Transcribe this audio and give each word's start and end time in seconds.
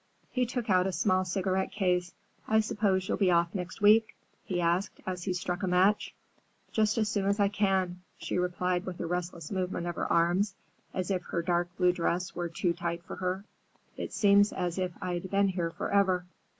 he 0.31 0.47
took 0.47 0.67
out 0.67 0.87
a 0.87 0.91
small 0.91 1.23
cigarette 1.23 1.71
case. 1.71 2.15
"I 2.47 2.61
suppose 2.61 3.07
you'll 3.07 3.19
be 3.19 3.29
off 3.29 3.53
next 3.53 3.81
week?" 3.83 4.15
he 4.43 4.59
asked 4.59 4.99
as 5.05 5.25
he 5.25 5.33
struck 5.33 5.61
a 5.61 5.67
match. 5.67 6.15
"Just 6.71 6.97
as 6.97 7.07
soon 7.07 7.25
as 7.25 7.39
I 7.39 7.49
can," 7.49 8.01
she 8.17 8.39
replied 8.39 8.87
with 8.87 8.99
a 8.99 9.05
restless 9.05 9.51
movement 9.51 9.85
of 9.85 9.97
her 9.97 10.11
arms, 10.11 10.55
as 10.91 11.11
if 11.11 11.21
her 11.25 11.43
dark 11.43 11.69
blue 11.77 11.91
dress 11.93 12.33
were 12.35 12.49
too 12.49 12.73
tight 12.73 13.03
for 13.03 13.17
her. 13.17 13.45
"It 13.95 14.11
seems 14.11 14.51
as 14.51 14.79
if 14.79 14.91
I'd 15.03 15.29
been 15.29 15.49
here 15.49 15.69
forever." 15.69 16.25